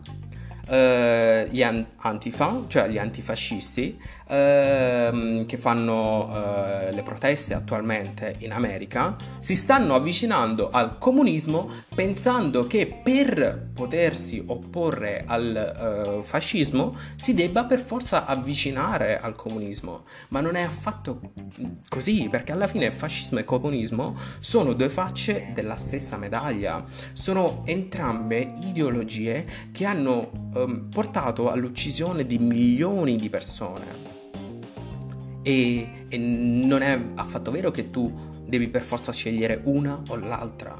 gli 0.69 1.63
antifa, 1.63 2.63
cioè 2.67 2.88
gli 2.88 2.97
antifascisti, 2.97 3.97
ehm, 4.27 5.45
che 5.45 5.57
fanno 5.57 6.29
eh, 6.31 6.91
le 6.91 7.01
proteste 7.01 7.53
attualmente 7.53 8.35
in 8.39 8.51
America, 8.51 9.15
si 9.39 9.55
stanno 9.55 9.95
avvicinando 9.95 10.69
al 10.69 10.97
comunismo 10.97 11.69
pensando 11.93 12.67
che 12.67 12.99
per 13.03 13.69
potersi 13.73 14.43
opporre 14.45 15.23
al 15.25 15.55
eh, 15.55 16.23
fascismo 16.23 16.95
si 17.15 17.33
debba 17.33 17.65
per 17.65 17.79
forza 17.79 18.25
avvicinare 18.25 19.19
al 19.19 19.35
comunismo. 19.35 20.03
Ma 20.29 20.39
non 20.41 20.55
è 20.55 20.61
affatto 20.61 21.21
così, 21.88 22.27
perché 22.29 22.51
alla 22.51 22.67
fine 22.67 22.91
fascismo 22.91 23.39
e 23.39 23.43
comunismo 23.43 24.15
sono 24.39 24.73
due 24.73 24.89
facce 24.89 25.49
della 25.53 25.75
stessa 25.75 26.17
medaglia, 26.17 26.83
sono 27.13 27.63
entrambe 27.65 28.53
ideologie 28.61 29.47
che 29.71 29.85
hanno 29.85 30.29
ehm, 30.63 30.89
portato 30.89 31.49
all'uccisione 31.49 32.25
di 32.25 32.37
milioni 32.37 33.15
di 33.15 33.29
persone. 33.29 34.17
E, 35.41 36.05
e 36.07 36.17
non 36.17 36.81
è 36.81 37.01
affatto 37.15 37.51
vero 37.51 37.71
che 37.71 37.89
tu 37.89 38.13
devi 38.45 38.67
per 38.67 38.81
forza 38.81 39.11
scegliere 39.11 39.61
una 39.63 40.01
o 40.07 40.15
l'altra. 40.15 40.77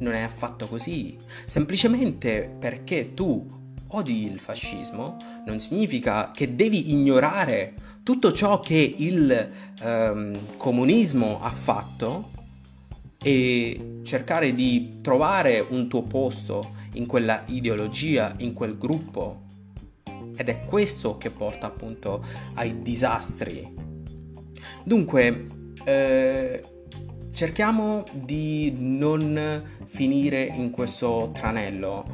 Non 0.00 0.12
è 0.12 0.22
affatto 0.22 0.68
così. 0.68 1.16
Semplicemente 1.44 2.54
perché 2.58 3.14
tu 3.14 3.46
odi 3.88 4.24
il 4.24 4.38
fascismo 4.38 5.16
non 5.46 5.60
significa 5.60 6.30
che 6.30 6.54
devi 6.54 6.92
ignorare 6.92 7.74
tutto 8.02 8.32
ciò 8.32 8.60
che 8.60 8.94
il 8.96 9.50
um, 9.82 10.56
comunismo 10.56 11.40
ha 11.42 11.50
fatto 11.50 12.36
e 13.22 14.00
cercare 14.04 14.54
di 14.54 14.98
trovare 15.02 15.64
un 15.70 15.88
tuo 15.88 16.02
posto 16.02 16.74
in 16.92 17.06
quella 17.06 17.42
ideologia, 17.46 18.34
in 18.38 18.52
quel 18.52 18.78
gruppo. 18.78 19.42
Ed 20.36 20.48
è 20.48 20.64
questo 20.64 21.16
che 21.18 21.30
porta 21.30 21.66
appunto 21.66 22.24
ai 22.54 22.80
disastri. 22.82 23.74
Dunque, 24.84 25.46
eh, 25.84 26.62
cerchiamo 27.32 28.04
di 28.12 28.72
non 28.76 29.62
finire 29.84 30.42
in 30.42 30.70
questo 30.70 31.30
tranello, 31.32 32.04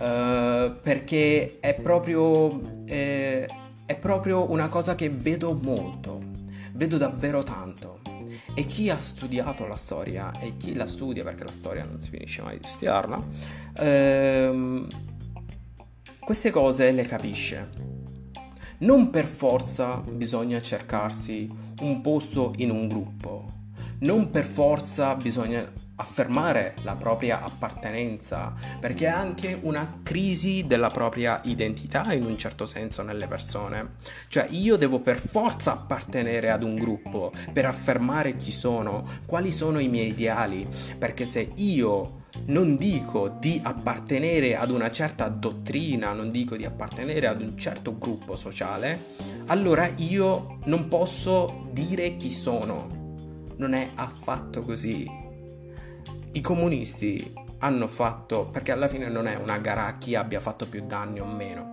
eh, 0.00 0.72
perché 0.82 1.58
è 1.60 1.74
proprio, 1.74 2.84
eh, 2.86 3.48
è 3.86 3.96
proprio 3.96 4.50
una 4.50 4.68
cosa 4.68 4.94
che 4.94 5.10
vedo 5.10 5.58
molto, 5.60 6.20
vedo 6.72 6.96
davvero 6.96 7.42
tanto. 7.42 7.99
E 8.54 8.64
chi 8.64 8.90
ha 8.90 8.98
studiato 8.98 9.66
la 9.66 9.76
storia 9.76 10.32
e 10.38 10.56
chi 10.56 10.74
la 10.74 10.86
studia, 10.86 11.24
perché 11.24 11.44
la 11.44 11.52
storia 11.52 11.84
non 11.84 12.00
si 12.00 12.10
finisce 12.10 12.42
mai 12.42 12.58
di 12.58 12.66
studiarla, 12.66 13.22
ehm, 13.76 14.86
queste 16.20 16.50
cose 16.50 16.90
le 16.92 17.02
capisce. 17.02 17.70
Non 18.78 19.10
per 19.10 19.26
forza 19.26 19.96
bisogna 19.96 20.60
cercarsi 20.60 21.48
un 21.80 22.00
posto 22.00 22.52
in 22.56 22.70
un 22.70 22.88
gruppo, 22.88 23.52
non 24.00 24.30
per 24.30 24.44
forza 24.44 25.14
bisogna 25.16 25.70
affermare 26.00 26.76
la 26.82 26.94
propria 26.94 27.42
appartenenza, 27.42 28.54
perché 28.80 29.04
è 29.04 29.10
anche 29.10 29.58
una 29.62 30.00
crisi 30.02 30.64
della 30.66 30.88
propria 30.88 31.40
identità 31.44 32.12
in 32.14 32.24
un 32.24 32.38
certo 32.38 32.64
senso 32.64 33.02
nelle 33.02 33.26
persone. 33.26 33.96
Cioè 34.28 34.46
io 34.50 34.76
devo 34.76 35.00
per 35.00 35.20
forza 35.20 35.72
appartenere 35.72 36.50
ad 36.50 36.62
un 36.62 36.76
gruppo 36.76 37.32
per 37.52 37.66
affermare 37.66 38.36
chi 38.36 38.50
sono, 38.50 39.06
quali 39.26 39.52
sono 39.52 39.78
i 39.78 39.88
miei 39.88 40.08
ideali, 40.08 40.66
perché 40.98 41.24
se 41.26 41.52
io 41.56 42.18
non 42.46 42.76
dico 42.76 43.28
di 43.28 43.60
appartenere 43.62 44.56
ad 44.56 44.70
una 44.70 44.90
certa 44.90 45.28
dottrina, 45.28 46.12
non 46.12 46.30
dico 46.30 46.56
di 46.56 46.64
appartenere 46.64 47.26
ad 47.26 47.42
un 47.42 47.58
certo 47.58 47.98
gruppo 47.98 48.36
sociale, 48.36 49.08
allora 49.46 49.86
io 49.96 50.60
non 50.64 50.88
posso 50.88 51.68
dire 51.72 52.16
chi 52.16 52.30
sono. 52.30 52.98
Non 53.56 53.74
è 53.74 53.90
affatto 53.94 54.62
così 54.62 55.28
i 56.32 56.40
comunisti 56.40 57.32
hanno 57.58 57.88
fatto, 57.88 58.46
perché 58.46 58.72
alla 58.72 58.88
fine 58.88 59.08
non 59.08 59.26
è 59.26 59.34
una 59.34 59.58
gara 59.58 59.86
a 59.86 59.98
chi 59.98 60.14
abbia 60.14 60.40
fatto 60.40 60.68
più 60.68 60.86
danni 60.86 61.20
o 61.20 61.26
meno, 61.26 61.72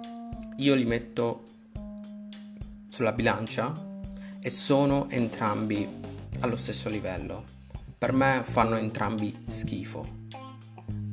io 0.57 0.73
li 0.73 0.85
metto 0.85 1.43
sulla 2.87 3.11
bilancia 3.11 3.71
e 4.39 4.49
sono 4.49 5.07
entrambi 5.09 5.87
allo 6.39 6.55
stesso 6.55 6.89
livello. 6.89 7.43
Per 7.97 8.11
me 8.13 8.41
fanno 8.43 8.75
entrambi 8.75 9.43
schifo, 9.47 10.05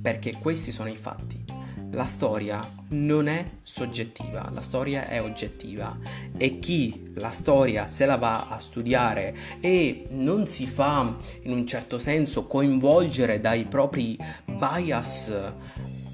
perché 0.00 0.36
questi 0.38 0.70
sono 0.70 0.88
i 0.88 0.96
fatti 0.96 1.43
la 1.94 2.04
storia 2.04 2.60
non 2.88 3.28
è 3.28 3.44
soggettiva, 3.62 4.50
la 4.52 4.60
storia 4.60 5.06
è 5.06 5.22
oggettiva 5.22 5.96
e 6.36 6.58
chi 6.58 7.12
la 7.14 7.30
storia 7.30 7.86
se 7.86 8.04
la 8.04 8.16
va 8.16 8.48
a 8.48 8.58
studiare 8.58 9.34
e 9.60 10.06
non 10.10 10.46
si 10.46 10.66
fa 10.66 11.16
in 11.42 11.52
un 11.52 11.66
certo 11.66 11.98
senso 11.98 12.46
coinvolgere 12.46 13.40
dai 13.40 13.64
propri 13.64 14.18
bias, 14.44 15.32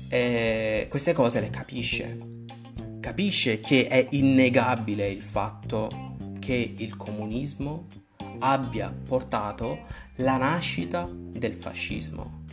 eh, 0.08 0.87
queste 0.88 1.12
cose 1.12 1.40
le 1.40 1.50
capisce. 1.50 2.18
Capisce 3.00 3.60
che 3.60 3.88
è 3.88 4.06
innegabile 4.10 5.08
il 5.08 5.22
fatto 5.22 5.88
che 6.38 6.75
il 6.76 6.96
comunismo 6.96 7.87
abbia 8.40 8.94
portato 9.06 9.80
la 10.16 10.37
nascita 10.37 11.08
del 11.10 11.54
fascismo. 11.54 12.44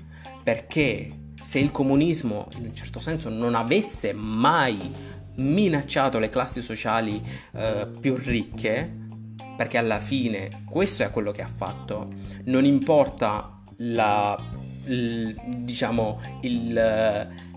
Perché 0.43 1.25
se 1.41 1.59
il 1.59 1.71
comunismo 1.71 2.47
in 2.57 2.65
un 2.65 2.75
certo 2.75 2.99
senso 2.99 3.29
non 3.29 3.55
avesse 3.55 4.13
mai 4.13 5.15
minacciato 5.35 6.19
le 6.19 6.29
classi 6.29 6.61
sociali 6.61 7.21
eh, 7.53 7.87
più 7.99 8.15
ricche, 8.15 9.05
perché 9.55 9.77
alla 9.77 9.99
fine 9.99 10.63
questo 10.69 11.03
è 11.03 11.11
quello 11.11 11.31
che 11.31 11.41
ha 11.41 11.51
fatto, 11.53 12.09
non 12.45 12.65
importa 12.65 13.61
la, 13.77 14.37
il, 14.85 15.35
diciamo, 15.57 16.19
il, 16.41 16.73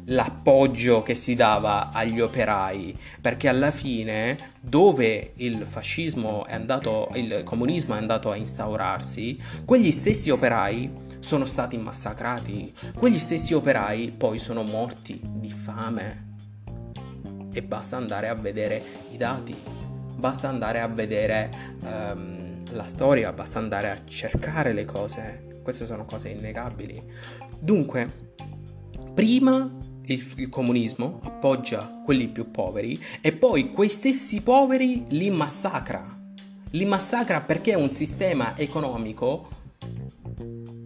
l'appoggio 0.05 1.03
che 1.03 1.15
si 1.15 1.35
dava 1.35 1.91
agli 1.91 2.21
operai, 2.21 2.97
perché 3.21 3.49
alla 3.49 3.71
fine 3.71 4.55
dove 4.61 5.33
il 5.37 5.67
fascismo 5.67 6.47
è 6.47 6.55
andato, 6.55 7.11
il 7.15 7.43
comunismo 7.45 7.95
è 7.95 7.99
andato 7.99 8.31
a 8.31 8.37
instaurarsi, 8.37 9.41
quegli 9.65 9.91
stessi 9.91 10.31
operai 10.31 11.09
sono 11.21 11.45
stati 11.45 11.77
massacrati, 11.79 12.75
quegli 12.97 13.19
stessi 13.19 13.55
operai 13.55 14.11
poi 14.11 14.39
sono 14.39 14.63
morti 14.63 15.21
di 15.23 15.51
fame. 15.51 16.29
E 17.53 17.63
basta 17.63 17.97
andare 17.97 18.29
a 18.29 18.35
vedere 18.35 18.83
i 19.13 19.17
dati, 19.17 19.55
basta 20.17 20.49
andare 20.49 20.81
a 20.81 20.87
vedere 20.87 21.51
um, 21.83 22.65
la 22.73 22.87
storia, 22.87 23.33
basta 23.33 23.59
andare 23.59 23.91
a 23.91 24.05
cercare 24.05 24.73
le 24.73 24.85
cose. 24.85 25.61
Queste 25.63 25.85
sono 25.85 26.05
cose 26.05 26.29
innegabili. 26.29 27.03
Dunque, 27.59 28.29
prima 29.15 29.71
il, 30.05 30.33
il, 30.37 30.49
comunismo 30.49 31.21
appoggia 31.23 32.01
quelli 32.05 32.29
più 32.29 32.51
poveri 32.51 33.01
e 33.21 33.33
poi 33.33 33.71
quei 33.71 33.89
stessi 33.89 34.41
poveri 34.41 35.05
li 35.09 35.31
massacra. 35.31 36.19
Li 36.71 36.85
massacra 36.85 37.41
perché 37.41 37.73
è 37.73 37.77
un 37.77 37.93
sistema 37.93 38.57
economico 38.57 39.59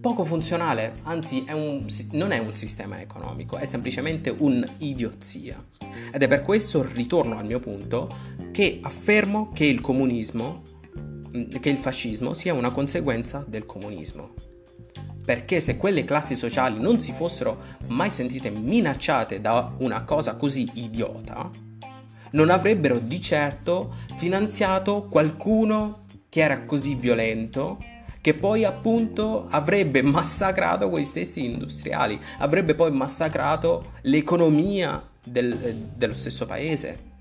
poco 0.05 0.27
funzionale, 0.27 0.97
anzi 1.05 1.45
è 1.47 1.53
un, 1.53 1.87
non 2.11 2.31
è 2.31 2.37
un 2.37 2.55
sistema 2.55 3.01
economico, 3.01 3.57
è 3.57 3.65
semplicemente 3.65 4.29
un'idiozia. 4.29 5.65
Ed 6.13 6.23
è 6.23 6.29
per 6.29 6.43
questo, 6.43 6.87
ritorno 6.87 7.39
al 7.39 7.47
mio 7.47 7.59
punto, 7.59 8.15
che 8.53 8.81
affermo 8.83 9.51
che 9.55 9.65
il 9.65 9.81
comunismo, 9.81 10.61
che 11.59 11.71
il 11.71 11.79
fascismo 11.79 12.35
sia 12.35 12.53
una 12.53 12.71
conseguenza 12.71 13.43
del 13.49 13.65
comunismo. 13.65 14.35
perché 15.25 15.63
se 15.63 15.79
quelle 15.79 16.05
classi 16.05 16.37
sociali 16.37 16.79
non 16.79 17.01
si 17.01 17.15
fossero 17.15 17.63
mai 17.87 18.11
sentite 18.11 18.51
minacciate 18.51 19.41
da 19.41 19.73
una 19.79 20.05
cosa 20.05 20.35
così 20.35 20.69
idiota, 20.75 21.51
non 22.33 22.51
avrebbero 22.51 22.99
di 22.99 23.23
certo 23.23 23.95
finanziato 24.17 25.05
qualcuno 25.05 26.05
che 26.29 26.43
era 26.43 26.65
così 26.65 26.95
violento 26.95 27.79
che 28.25 28.33
poi 28.33 28.65
appunto 28.65 29.49
avrebbe 29.51 30.01
massacrato 30.01 30.89
quei 30.89 31.05
stessi 31.05 31.45
industriali, 31.45 32.19
avrebbe 32.39 32.75
poi 32.75 32.91
massacrato 32.91 33.97
l'economia 34.05 35.07
del, 35.23 35.53
eh, 35.53 35.77
dello 35.95 36.15
stesso 36.15 36.47
paese. 36.47 37.13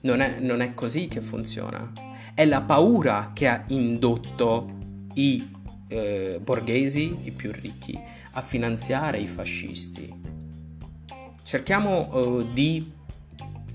Non 0.00 0.20
è, 0.20 0.40
non 0.40 0.62
è, 0.62 0.74
così 0.74 1.06
che 1.06 1.20
funziona. 1.20 1.92
È 2.34 2.44
la 2.44 2.60
paura 2.60 3.30
che 3.32 3.46
ha 3.46 3.62
indotto 3.68 4.78
i 5.14 5.48
eh, 5.86 6.40
borghesi, 6.42 7.16
i 7.22 7.30
più 7.30 7.52
ricchi, 7.52 7.96
a 8.32 8.42
finanziare 8.42 9.18
i 9.18 9.28
fascisti. 9.28 10.12
Cerchiamo 11.44 12.10
eh, 12.40 12.46
di 12.52 12.92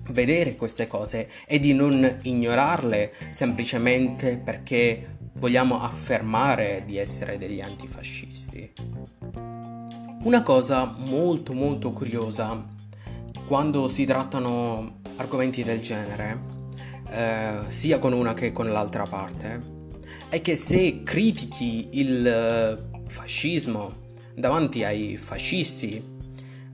vedere 0.10 0.56
queste 0.56 0.88
cose 0.88 1.30
e 1.48 1.60
di 1.60 1.74
non 1.74 2.18
ignorarle 2.24 3.14
semplicemente 3.30 4.38
perché 4.38 5.15
vogliamo 5.36 5.82
affermare 5.82 6.84
di 6.86 6.98
essere 6.98 7.38
degli 7.38 7.62
antifascisti. 7.62 8.74
Una 10.24 10.42
cosa 10.44 10.94
molto 10.98 11.54
molto 11.54 11.92
curiosa 11.92 12.74
quando 13.48 13.88
si 13.88 14.06
trattano 14.06 15.02
argomenti 15.18 15.64
del 15.64 15.82
genere, 15.82 16.40
eh, 17.10 17.60
sia 17.68 18.00
con 18.00 18.14
una 18.14 18.34
che 18.34 18.52
con 18.52 18.72
l'altra 18.72 19.04
parte, 19.04 19.62
è 20.30 20.42
che 20.42 20.56
se 20.56 21.04
critichi 21.04 21.90
il 21.94 23.04
fascismo 23.08 23.92
davanti 24.34 24.84
ai 24.84 25.18
fascisti, 25.18 25.96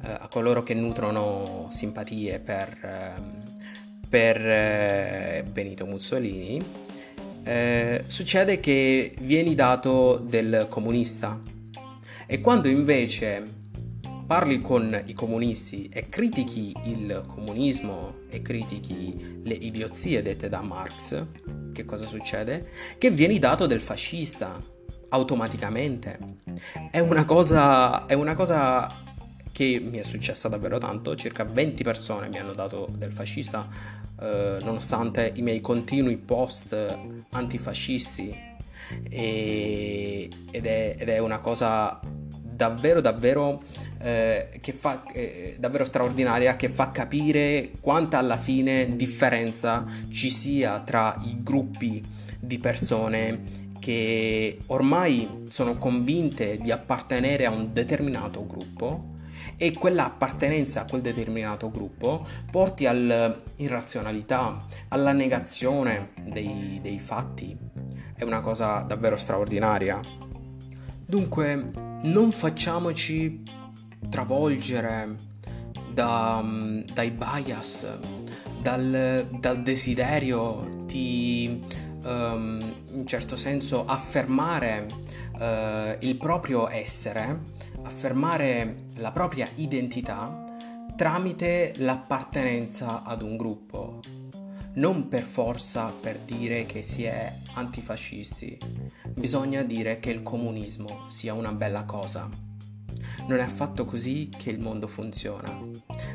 eh, 0.03 0.11
a 0.11 0.27
coloro 0.29 0.63
che 0.63 0.73
nutrono 0.73 1.67
simpatie 1.69 2.39
per, 2.39 2.77
ehm, 2.81 3.43
per 4.07 4.37
eh, 4.37 5.45
Benito 5.51 5.85
Mussolini, 5.85 6.89
eh, 7.43 8.03
succede 8.07 8.59
che 8.59 9.13
vieni 9.19 9.55
dato 9.55 10.17
del 10.17 10.67
comunista 10.69 11.39
e 12.27 12.39
quando 12.39 12.67
invece 12.67 13.59
parli 14.25 14.61
con 14.61 15.01
i 15.07 15.13
comunisti 15.13 15.89
e 15.91 16.07
critichi 16.07 16.73
il 16.85 17.23
comunismo 17.27 18.19
e 18.29 18.41
critichi 18.41 19.41
le 19.43 19.53
idiozie 19.53 20.21
dette 20.21 20.47
da 20.47 20.61
Marx, 20.61 21.25
che 21.73 21.83
cosa 21.83 22.05
succede? 22.05 22.69
Che 22.97 23.09
vieni 23.09 23.39
dato 23.39 23.65
del 23.65 23.81
fascista 23.81 24.57
automaticamente. 25.09 26.17
È 26.89 26.99
una 26.99 27.25
cosa, 27.25 28.05
è 28.05 28.13
una 28.13 28.33
cosa 28.33 29.00
che 29.61 29.79
mi 29.79 29.99
è 29.99 30.01
successa 30.01 30.47
davvero 30.47 30.79
tanto, 30.79 31.15
circa 31.15 31.43
20 31.43 31.83
persone 31.83 32.29
mi 32.29 32.39
hanno 32.39 32.53
dato 32.53 32.87
del 32.97 33.11
fascista, 33.11 33.67
eh, 34.19 34.57
nonostante 34.63 35.33
i 35.35 35.43
miei 35.43 35.61
continui 35.61 36.17
post 36.17 36.75
antifascisti, 37.29 38.49
e, 39.07 40.29
ed, 40.49 40.65
è, 40.65 40.95
ed, 40.97 41.09
è, 41.09 41.19
una 41.19 41.37
cosa 41.37 41.99
davvero 42.01 43.01
davvero 43.01 43.61
eh, 43.99 44.49
che 44.59 44.73
fa 44.73 45.03
eh, 45.13 45.55
davvero 45.59 45.85
straordinaria 45.85 46.55
che 46.55 46.67
fa 46.67 46.89
capire 46.89 47.69
quanta 47.79 48.17
alla 48.17 48.37
fine 48.37 48.95
differenza 48.95 49.85
ci 50.09 50.31
sia 50.31 50.79
tra 50.79 51.15
i 51.23 51.37
gruppi 51.41 52.03
di 52.39 52.57
persone 52.57 53.69
che 53.79 54.57
ormai 54.67 55.45
sono 55.49 55.77
convinte 55.77 56.57
di 56.57 56.71
appartenere 56.71 57.45
a 57.45 57.51
un 57.51 57.71
determinato 57.71 58.45
gruppo 58.45 59.19
e 59.57 59.73
quella 59.73 60.05
appartenenza 60.05 60.81
a 60.81 60.85
quel 60.85 61.01
determinato 61.01 61.69
gruppo 61.69 62.25
porti 62.49 62.85
all'irrazionalità, 62.85 64.57
alla 64.89 65.11
negazione 65.11 66.11
dei, 66.23 66.79
dei 66.81 66.99
fatti. 66.99 67.57
È 68.15 68.23
una 68.23 68.39
cosa 68.39 68.79
davvero 68.79 69.17
straordinaria. 69.17 69.99
Dunque, 71.05 71.71
non 72.03 72.31
facciamoci 72.31 73.43
travolgere 74.09 75.15
da, 75.93 76.43
dai 76.93 77.11
bias, 77.11 77.85
dal, 78.61 79.27
dal 79.39 79.61
desiderio 79.61 80.83
di 80.85 81.63
um, 82.03 82.73
in 82.93 83.05
certo 83.05 83.35
senso 83.35 83.85
affermare 83.85 84.87
uh, 85.33 86.05
il 86.05 86.15
proprio 86.17 86.69
essere 86.69 87.59
affermare 87.83 88.85
la 89.01 89.11
propria 89.11 89.49
identità 89.55 90.45
tramite 90.95 91.73
l'appartenenza 91.77 93.01
ad 93.03 93.23
un 93.23 93.35
gruppo, 93.35 93.99
non 94.75 95.09
per 95.09 95.23
forza 95.23 95.91
per 95.99 96.19
dire 96.19 96.67
che 96.67 96.83
si 96.83 97.03
è 97.03 97.33
antifascisti, 97.55 98.59
bisogna 99.09 99.63
dire 99.63 99.99
che 99.99 100.11
il 100.11 100.21
comunismo 100.21 101.09
sia 101.09 101.33
una 101.33 101.51
bella 101.51 101.83
cosa. 101.83 102.50
Non 103.31 103.39
è 103.39 103.43
affatto 103.43 103.85
così 103.85 104.27
che 104.27 104.49
il 104.49 104.59
mondo 104.59 104.87
funziona. 104.87 105.57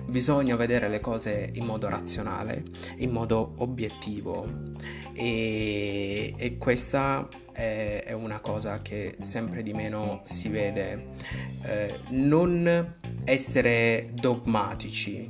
Bisogna 0.04 0.54
vedere 0.54 0.86
le 0.90 1.00
cose 1.00 1.48
in 1.54 1.64
modo 1.64 1.88
razionale, 1.88 2.62
in 2.98 3.10
modo 3.10 3.54
obiettivo 3.56 4.46
e, 5.14 6.34
e 6.36 6.58
questa 6.58 7.26
è, 7.52 8.02
è, 8.04 8.12
una 8.12 8.40
cosa 8.40 8.82
che 8.82 9.16
sempre 9.20 9.62
di 9.62 9.72
meno 9.72 10.24
si 10.26 10.50
vede. 10.50 11.06
Eh, 11.62 12.00
non 12.10 12.96
essere 13.24 14.10
dogmatici 14.12 15.26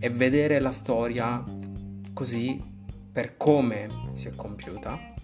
e 0.00 0.10
vedere 0.10 0.58
la 0.58 0.72
storia 0.72 1.40
così 2.12 2.60
per 3.12 3.36
come 3.36 4.08
si 4.10 4.26
è 4.26 4.34
compiuta, 4.34 5.14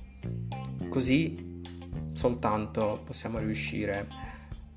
così 0.89 1.61
soltanto 2.13 3.03
possiamo 3.05 3.39
riuscire 3.39 4.30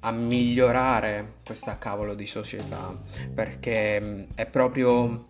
a 0.05 0.11
migliorare 0.11 1.35
questa 1.45 1.77
cavolo 1.77 2.13
di 2.13 2.25
società 2.25 2.97
perché 3.33 4.01
mm, 4.01 4.21
è 4.35 4.45
proprio 4.45 5.27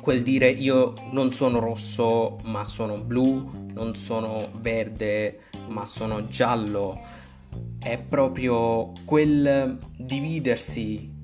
quel 0.00 0.22
dire 0.22 0.50
io 0.50 0.94
non 1.10 1.32
sono 1.32 1.58
rosso 1.58 2.38
ma 2.44 2.64
sono 2.64 2.98
blu, 2.98 3.68
non 3.72 3.94
sono 3.94 4.50
verde 4.54 5.40
ma 5.68 5.86
sono 5.86 6.26
giallo, 6.28 7.00
è 7.78 7.98
proprio 7.98 8.92
quel 9.04 9.78
dividersi 9.96 11.18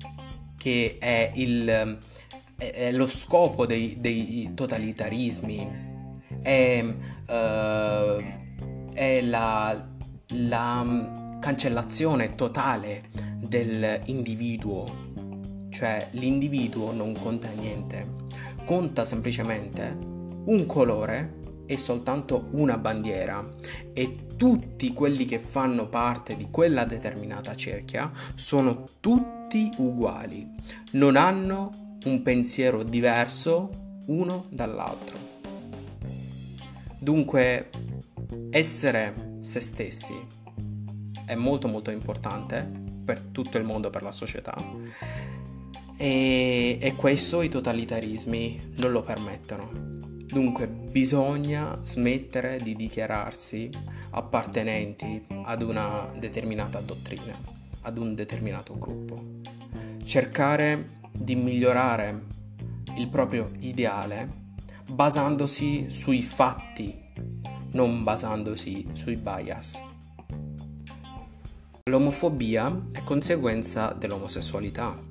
che 0.57 0.97
è, 0.99 1.31
il, 1.35 1.97
è 2.57 2.91
lo 2.91 3.07
scopo 3.07 3.65
dei, 3.65 3.97
dei 3.99 4.51
totalitarismi, 4.53 5.87
è, 6.41 6.83
uh, 6.83 8.23
è 8.93 9.21
la, 9.21 9.87
la 10.27 11.28
cancellazione 11.39 12.35
totale 12.35 13.09
dell'individuo, 13.37 15.67
cioè 15.69 16.09
l'individuo 16.11 16.91
non 16.91 17.13
conta 17.13 17.49
niente, 17.49 18.15
conta 18.65 19.05
semplicemente 19.05 19.97
un 20.45 20.65
colore 20.65 21.37
e 21.65 21.77
soltanto 21.77 22.49
una 22.51 22.77
bandiera. 22.77 23.47
E 23.93 24.25
tutti 24.35 24.93
quelli 24.93 25.25
che 25.25 25.39
fanno 25.39 25.87
parte 25.87 26.35
di 26.35 26.49
quella 26.49 26.85
determinata 26.85 27.55
cerchia 27.55 28.11
sono 28.35 28.85
tutti 28.99 29.71
uguali, 29.77 30.49
non 30.91 31.15
hanno 31.15 31.97
un 32.05 32.21
pensiero 32.21 32.83
diverso 32.83 33.97
uno 34.07 34.45
dall'altro. 34.49 35.17
Dunque, 36.97 37.69
essere 38.49 39.37
se 39.41 39.59
stessi 39.59 40.38
è 41.29 41.35
molto 41.35 41.67
molto 41.67 41.91
importante 41.91 42.67
per 43.05 43.21
tutto 43.21 43.59
il 43.59 43.63
mondo, 43.63 43.91
per 43.91 44.01
la 44.01 44.11
società. 44.11 44.55
E, 45.95 46.79
e 46.81 46.95
questo 46.95 47.43
i 47.43 47.49
totalitarismi 47.49 48.71
non 48.77 48.91
lo 48.91 49.03
permettono. 49.03 49.69
Dunque 50.25 50.67
bisogna 50.67 51.77
smettere 51.83 52.57
di 52.57 52.75
dichiararsi 52.75 53.69
appartenenti 54.11 55.23
ad 55.43 55.61
una 55.61 56.11
determinata 56.17 56.79
dottrina, 56.79 57.37
ad 57.81 57.99
un 57.99 58.15
determinato 58.15 58.75
gruppo. 58.79 59.23
Cercare 60.03 60.97
di 61.11 61.35
migliorare 61.35 62.25
il 62.97 63.07
proprio 63.07 63.51
ideale 63.59 64.27
basandosi 64.89 65.91
sui 65.91 66.23
fatti, 66.23 66.99
non 67.73 68.03
basandosi 68.03 68.87
sui 68.93 69.15
bias. 69.15 69.83
L'omofobia 71.83 72.85
è 72.91 73.03
conseguenza 73.03 73.95
dell'omosessualità 73.97 75.07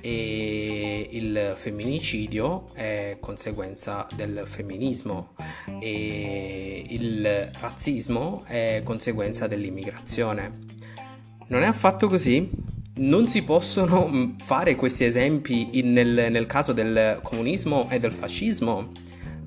e 0.00 1.08
il 1.10 1.54
femminicidio 1.56 2.72
è 2.72 3.16
conseguenza 3.20 4.06
del 4.14 4.44
femminismo 4.46 5.34
e 5.80 6.84
il 6.88 7.50
razzismo 7.58 8.44
è 8.46 8.82
conseguenza 8.84 9.46
dell'immigrazione. 9.46 10.52
non 11.48 11.62
è 11.62 11.66
affatto 11.66 12.08
così. 12.08 12.50
Non 13.00 13.28
si 13.28 13.42
possono 13.42 14.34
fare 14.44 14.74
questi 14.74 15.04
esempi 15.04 15.78
in, 15.78 15.92
nel, 15.92 16.32
nel 16.32 16.46
caso 16.46 16.72
del 16.72 17.20
comunismo 17.22 17.88
e 17.88 18.00
del 18.00 18.10
fascismo 18.10 18.90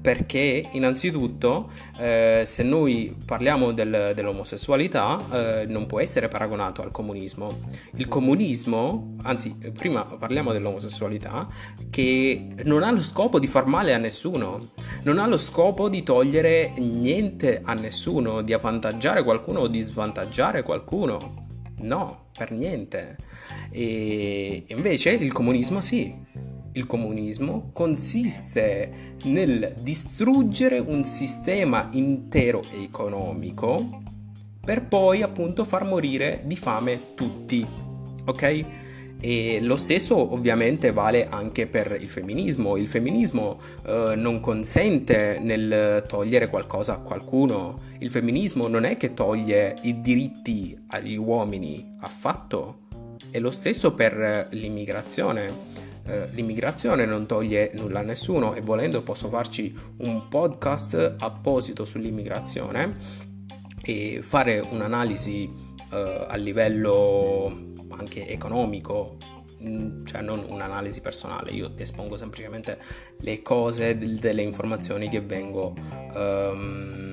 perché 0.02 0.68
innanzitutto 0.72 1.70
eh, 1.98 2.42
se 2.46 2.64
noi 2.64 3.16
parliamo 3.24 3.72
del, 3.72 4.14
dell'omosessualità 4.16 5.62
eh, 5.62 5.66
non 5.68 5.86
può 5.86 6.00
essere 6.00 6.28
paragonato 6.28 6.82
al 6.82 6.90
comunismo. 6.90 7.60
Il 7.96 8.08
comunismo, 8.08 9.16
anzi 9.22 9.56
prima 9.74 10.04
parliamo 10.04 10.52
dell'omosessualità, 10.52 11.48
che 11.92 12.48
non 12.64 12.82
ha 12.82 12.92
lo 12.92 13.02
scopo 13.02 13.40
di 13.40 13.46
far 13.48 13.68
male 13.68 13.94
a 13.94 13.98
nessuno, 13.98 14.72
non 15.04 15.20
ha 15.20 15.28
lo 15.28 15.38
scopo 15.38 15.88
di 15.88 16.02
togliere 16.02 16.74
niente 16.78 17.62
a 17.64 17.74
nessuno, 17.74 18.42
di 18.42 18.54
avvantaggiare 18.54 19.24
qualcuno 19.24 19.62
o 19.62 19.68
di 19.68 19.82
svantaggiare 19.82 20.64
qualcuno. 20.64 21.48
No, 21.82 22.30
per 22.36 22.52
niente. 22.52 23.18
E 23.70 24.64
invece 24.68 25.12
il 25.12 25.32
comunismo 25.32 25.82
sì 25.82 26.51
il 26.74 26.86
comunismo 26.86 27.70
consiste 27.74 29.16
nel 29.24 29.76
distruggere 29.80 30.80
un 30.80 31.04
sistema 31.04 31.90
intero 31.94 32.64
economico 32.72 34.02
per 34.64 34.86
poi 34.86 35.22
appunto 35.22 35.66
far 35.66 35.84
morire 35.84 36.44
di 36.46 36.56
fame 36.56 37.14
tutti, 37.16 37.66
ok? 38.26 38.66
E 39.24 39.60
lo 39.62 39.76
stesso 39.76 40.34
ovviamente 40.34 40.92
vale 40.92 41.28
anche 41.28 41.68
per 41.68 41.96
il 42.00 42.08
femminismo. 42.08 42.76
Il 42.78 42.88
femminismo 42.88 43.60
eh, 43.86 44.14
non 44.16 44.40
consente 44.40 45.40
nel 45.40 46.04
togliere 46.08 46.48
qualcosa 46.48 46.94
a 46.94 46.98
qualcuno. 46.98 47.80
Il 48.00 48.10
femminismo 48.10 48.68
non 48.68 48.84
è 48.84 48.98
che 48.98 49.14
toglie 49.14 49.78
i 49.82 50.02
diritti 50.02 50.76
agli 50.88 51.16
uomini 51.16 51.98
affatto. 52.00 52.80
È 53.30 53.40
lo 53.40 53.52
stesso 53.52 53.94
per 53.94 54.48
l'immigrazione 54.52 55.81
eh, 56.06 56.28
l'immigrazione 56.32 57.06
non 57.06 57.26
toglie 57.26 57.72
nulla 57.76 58.00
a 58.00 58.04
nessuno 58.04 58.54
e 58.54 58.62
volendo 58.62 59.02
posso 59.02 59.30
farci 59.30 59.76
un 59.98 60.28
podcast 60.28 61.16
apposito 61.20 61.86
sull'immigrazione 61.86 62.96
e 63.84 64.22
fare 64.22 64.60
un'analisi 64.60 65.50
eh, 65.92 66.26
a 66.28 66.36
livello 66.36 67.70
anche 67.90 68.28
economico 68.28 69.18
mm, 69.62 70.06
cioè 70.06 70.22
non 70.22 70.44
un'analisi 70.48 71.02
personale, 71.02 71.52
io 71.52 71.72
espongo 71.78 72.18
semplicemente 72.18 72.80
le 73.20 73.42
cose, 73.42 73.98
delle 73.98 74.42
informazioni 74.42 75.10
che 75.10 75.22
vengo 75.22 75.76
um, 76.14 77.11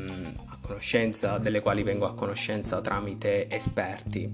conoscenza, 0.78 1.38
delle 1.38 1.60
quali 1.60 1.82
vengo 1.82 2.06
a 2.06 2.14
conoscenza 2.14 2.80
tramite 2.80 3.50
esperti. 3.50 4.32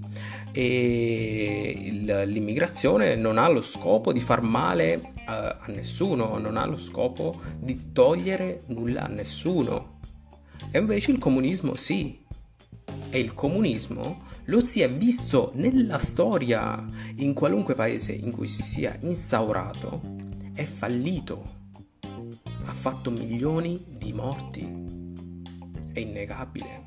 E 0.51 1.73
il, 1.75 2.23
l'immigrazione 2.27 3.15
non 3.15 3.39
ha 3.39 3.47
lo 3.47 3.61
scopo 3.61 4.13
di 4.13 4.19
far 4.19 4.41
male 4.41 4.93
eh, 4.93 5.23
a 5.25 5.65
nessuno, 5.67 6.37
non 6.37 6.55
ha 6.55 6.65
lo 6.65 6.77
scopo 6.77 7.41
di 7.57 7.91
togliere 7.91 8.61
nulla 8.67 9.05
a 9.05 9.07
nessuno. 9.07 9.97
E 10.69 10.77
invece 10.77 11.11
il 11.11 11.17
comunismo 11.17 11.75
sì. 11.75 12.21
E 13.09 13.19
il 13.19 13.33
comunismo 13.33 14.23
lo 14.45 14.63
si 14.63 14.81
è 14.81 14.91
visto 14.91 15.51
nella 15.55 15.97
storia, 15.97 16.85
in 17.15 17.33
qualunque 17.33 17.73
paese 17.73 18.11
in 18.11 18.31
cui 18.31 18.47
si 18.47 18.63
sia 18.63 18.95
instaurato, 19.01 19.99
è 20.53 20.63
fallito. 20.63 21.63
Ha 22.65 22.73
fatto 22.73 23.09
milioni 23.09 23.83
di 23.87 24.13
morti 24.13 24.94
è 25.95 25.99
innegabile. 25.99 26.83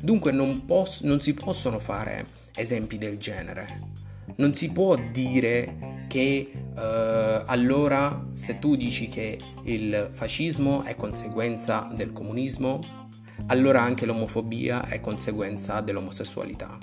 Dunque 0.00 0.30
non, 0.32 0.64
poss- 0.64 1.02
non 1.02 1.20
si 1.20 1.34
possono 1.34 1.78
fare 1.78 2.24
esempi 2.54 2.96
del 2.96 3.18
genere. 3.18 3.94
Non 4.36 4.54
si 4.54 4.70
può 4.70 4.96
dire 5.12 6.04
che 6.08 6.50
uh, 6.54 7.44
allora 7.46 8.28
se 8.34 8.58
tu 8.58 8.76
dici 8.76 9.08
che 9.08 9.38
il 9.64 10.10
fascismo 10.12 10.82
è 10.82 10.94
conseguenza 10.94 11.90
del 11.92 12.12
comunismo, 12.12 13.05
allora 13.46 13.82
anche 13.82 14.06
l'omofobia 14.06 14.86
è 14.86 15.00
conseguenza 15.00 15.80
dell'omosessualità 15.80 16.78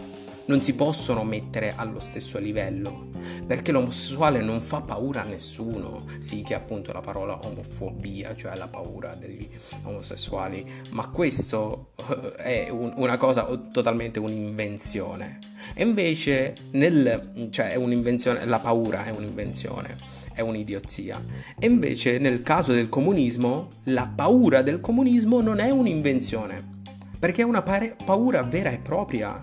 non 0.46 0.62
si 0.62 0.74
possono 0.74 1.24
mettere 1.24 1.74
allo 1.76 2.00
stesso 2.00 2.38
livello, 2.38 3.10
perché 3.46 3.72
l'omosessuale 3.72 4.42
non 4.42 4.60
fa 4.60 4.82
paura 4.82 5.22
a 5.22 5.26
nessuno, 5.26 6.06
sì 6.20 6.42
che 6.42 6.54
appunto 6.54 6.92
la 6.92 7.00
parola 7.00 7.40
omofobia, 7.44 8.36
cioè 8.36 8.56
la 8.56 8.68
paura 8.68 9.16
degli 9.16 9.48
omosessuali, 9.84 10.66
ma 10.90 11.08
questo 11.10 11.92
eh, 12.38 12.66
è 12.66 12.70
un, 12.70 12.94
una 12.98 13.18
cosa 13.18 13.46
totalmente 13.72 14.20
un'invenzione. 14.20 15.40
E 15.74 15.84
invece 15.84 16.56
nel, 16.72 17.50
cioè 17.50 17.72
è 17.72 17.76
un'invenzione, 17.76 18.46
la 18.46 18.60
paura 18.60 19.06
è 19.06 19.12
un'invenzione 19.12 20.13
è 20.34 20.42
un'idiozia. 20.42 21.24
E 21.58 21.66
invece 21.66 22.18
nel 22.18 22.42
caso 22.42 22.74
del 22.74 22.90
comunismo, 22.90 23.70
la 23.86 24.12
paura 24.14 24.62
del 24.62 24.82
comunismo 24.82 25.42
non 25.42 25.60
è 25.60 25.70
un'invenzione, 25.70 26.82
perché 27.18 27.42
è 27.42 27.46
una 27.46 27.62
paura 27.62 28.44
vera 28.44 28.70
e 28.70 28.80
propria 28.80 29.40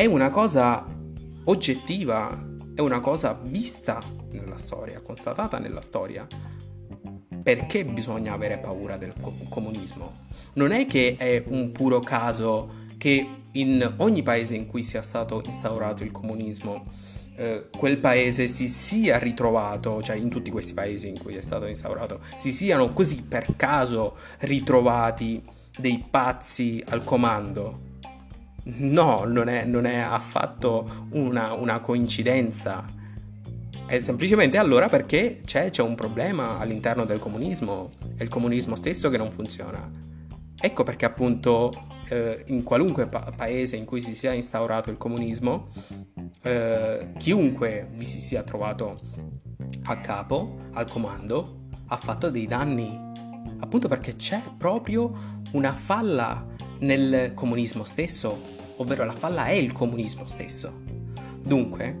è 0.00 0.06
una 0.06 0.30
cosa 0.30 0.86
oggettiva, 1.44 2.30
è 2.74 2.80
una 2.80 3.00
cosa 3.00 3.38
vista 3.42 4.00
nella 4.30 4.56
storia, 4.56 5.00
constatata 5.00 5.58
nella 5.58 5.82
storia. 5.82 6.26
Perché 7.42 7.84
bisogna 7.84 8.32
avere 8.32 8.56
paura 8.56 8.96
del 8.96 9.12
comunismo? 9.50 10.28
Non 10.54 10.72
è 10.72 10.86
che 10.86 11.16
è 11.18 11.42
un 11.48 11.70
puro 11.72 12.00
caso 12.00 12.86
che 12.96 13.28
in 13.52 13.94
ogni 13.98 14.22
paese 14.22 14.54
in 14.54 14.66
cui 14.66 14.82
sia 14.82 15.02
stato 15.02 15.42
instaurato 15.44 16.02
il 16.02 16.12
comunismo, 16.12 16.86
eh, 17.40 17.68
quel 17.74 17.96
paese 17.96 18.48
si 18.48 18.68
sia 18.68 19.18
ritrovato, 19.18 20.02
cioè 20.02 20.16
in 20.16 20.28
tutti 20.28 20.50
questi 20.50 20.74
paesi 20.74 21.08
in 21.08 21.18
cui 21.18 21.36
è 21.36 21.40
stato 21.40 21.64
instaurato, 21.64 22.20
si 22.36 22.52
siano 22.52 22.92
così 22.92 23.22
per 23.22 23.56
caso 23.56 24.16
ritrovati 24.40 25.42
dei 25.78 26.04
pazzi 26.10 26.84
al 26.88 27.02
comando 27.02 27.88
No, 28.62 29.24
non 29.24 29.48
è, 29.48 29.64
non 29.64 29.86
è 29.86 29.96
affatto 29.96 31.06
una, 31.12 31.54
una, 31.54 31.80
coincidenza. 31.80 32.84
È 33.86 33.98
semplicemente 34.00 34.58
allora 34.58 34.86
perché 34.86 35.40
c'è, 35.44 35.70
c'è 35.70 35.82
un 35.82 35.94
problema 35.94 36.58
all'interno 36.58 37.06
del 37.06 37.18
comunismo. 37.18 37.92
È 38.16 38.22
il 38.22 38.28
comunismo 38.28 38.76
stesso 38.76 39.08
che 39.08 39.16
non 39.16 39.30
funziona. 39.30 39.90
Ecco 40.60 40.82
perché 40.82 41.06
appunto 41.06 41.72
eh, 42.10 42.42
in 42.48 42.64
qualunque 42.64 43.06
pa- 43.06 43.32
paese 43.34 43.76
in 43.76 43.84
cui 43.84 44.02
si 44.02 44.14
sia 44.14 44.32
instaurato 44.32 44.90
il 44.90 44.96
comunismo, 44.96 45.68
eh, 46.42 47.12
chiunque 47.16 47.88
vi 47.94 48.04
si 48.04 48.20
sia 48.20 48.42
trovato 48.42 48.98
a 49.84 50.00
capo, 50.00 50.56
al 50.72 50.90
comando, 50.90 51.68
ha 51.86 51.96
fatto 51.96 52.28
dei 52.30 52.46
danni. 52.46 53.08
Appunto 53.60 53.88
perché 53.88 54.16
c'è 54.16 54.42
proprio 54.58 55.38
una 55.52 55.72
falla 55.72 56.44
nel 56.80 57.32
comunismo 57.34 57.84
stesso, 57.84 58.40
ovvero 58.76 59.04
la 59.04 59.12
falla 59.12 59.46
è 59.46 59.52
il 59.52 59.72
comunismo 59.72 60.24
stesso. 60.26 60.82
Dunque, 61.42 61.96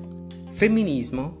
femminismo 0.50 1.40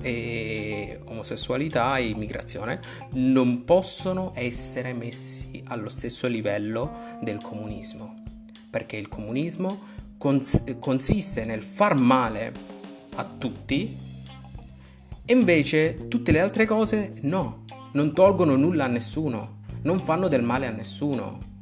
e 0.00 1.00
omosessualità 1.04 1.96
e 1.96 2.08
immigrazione 2.08 2.80
non 3.12 3.64
possono 3.64 4.32
essere 4.34 4.92
messi 4.92 5.62
allo 5.66 5.88
stesso 5.88 6.26
livello 6.26 7.18
del 7.22 7.40
comunismo, 7.40 8.14
perché 8.70 8.96
il 8.96 9.08
comunismo 9.08 9.80
cons- 10.18 10.76
consiste 10.78 11.44
nel 11.44 11.62
far 11.62 11.94
male 11.94 12.52
a 13.16 13.24
tutti 13.24 13.96
e 15.24 15.32
invece 15.32 16.08
tutte 16.08 16.32
le 16.32 16.40
altre 16.40 16.66
cose 16.66 17.14
no, 17.22 17.64
non 17.92 18.14
tolgono 18.14 18.56
nulla 18.56 18.84
a 18.84 18.88
nessuno, 18.88 19.62
non 19.82 20.00
fanno 20.00 20.28
del 20.28 20.42
male 20.42 20.66
a 20.66 20.70
nessuno 20.70 21.54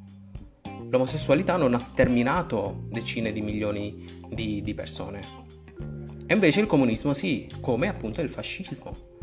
l'omosessualità 0.95 1.57
non 1.57 1.75
ha 1.75 1.79
sterminato 1.81 2.85
decine 2.89 3.33
di 3.33 3.41
milioni 3.41 4.23
di, 4.29 4.63
di 4.63 4.75
persone. 4.75 5.43
E 6.27 6.33
invece 6.33 6.61
il 6.61 6.67
comunismo 6.67 7.13
sì, 7.13 7.47
come 7.61 7.89
appunto 7.89 8.21
il 8.23 8.31
fascismo. 8.31 9.14